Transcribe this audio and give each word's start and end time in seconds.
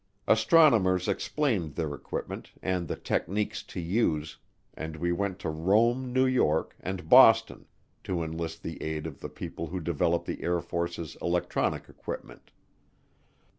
Astronomers 0.27 1.07
explained 1.07 1.75
their 1.75 1.93
equipment 1.93 2.49
and 2.63 2.87
the 2.87 2.95
techniques 2.95 3.61
to 3.61 3.79
use, 3.79 4.37
and 4.73 4.95
we 4.95 5.11
went 5.11 5.37
to 5.37 5.49
Rome, 5.51 6.11
New 6.11 6.25
York, 6.25 6.75
and 6.79 7.07
Boston 7.07 7.67
to 8.05 8.23
enlist 8.23 8.63
the 8.63 8.81
aid 8.81 9.05
of 9.05 9.19
the 9.19 9.29
people 9.29 9.67
who 9.67 9.79
develop 9.79 10.25
the 10.25 10.41
Air 10.41 10.59
Force's 10.59 11.17
electronic 11.21 11.87
equipment. 11.87 12.49